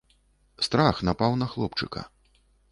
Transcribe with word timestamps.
Страх 0.67 1.03
напаў 1.09 1.37
на 1.43 1.51
хлопчыка. 1.53 2.07